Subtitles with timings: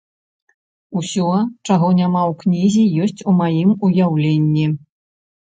[1.01, 1.25] Усё,
[1.67, 4.65] чаго няма ў кнізе, ёсць у маім уяўленні.